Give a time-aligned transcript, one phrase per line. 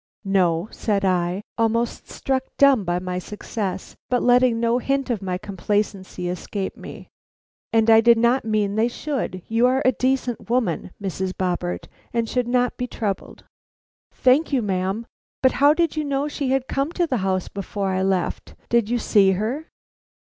[0.25, 5.37] "No," said I, almost struck dumb by my success, but letting no hint of my
[5.37, 7.09] complacency escape me.
[7.71, 9.43] "And I did not mean they should.
[9.47, 11.33] You are a decent woman, Mrs.
[11.37, 13.45] Boppert, and should not be troubled."
[14.11, 15.05] "Thank you, ma'am.
[15.43, 18.55] But how did you know she had come to the house before I left.
[18.69, 19.67] Did you see her?"